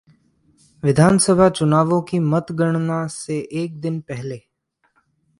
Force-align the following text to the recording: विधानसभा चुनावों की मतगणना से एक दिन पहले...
विधानसभा 0.83 1.49
चुनावों 1.49 2.01
की 2.01 2.19
मतगणना 2.19 3.05
से 3.07 3.37
एक 3.53 3.79
दिन 3.81 3.99
पहले... 4.01 4.41